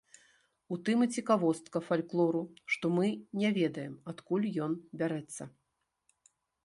[0.75, 2.41] У тым і цікавостка фальклору,
[2.75, 3.07] што мы
[3.43, 5.43] не ведаем, адкуль ён бярэцца.